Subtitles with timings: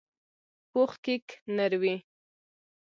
[0.71, 1.25] پوخ کیک
[1.55, 1.95] نر وي